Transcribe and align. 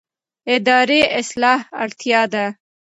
اداري 0.53 1.01
اصلاح 1.19 1.61
اړتیا 1.83 2.21
ده 2.33 2.45